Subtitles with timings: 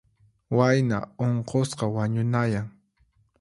[0.55, 2.67] Wayna unqusqa wañunayan.